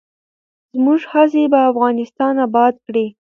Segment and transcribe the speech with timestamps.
[0.75, 3.05] زموږ هڅې به افغانستان اباد کړي.